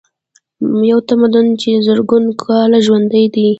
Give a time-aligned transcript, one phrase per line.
[0.89, 3.45] یو تمدن چې زرګونه کاله ژوندی دی.